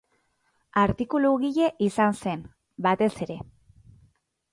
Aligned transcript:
Artikulugile 0.83 1.67
izan 1.87 2.17
zen, 2.21 2.41
batez 2.87 3.11
ere. 3.27 3.37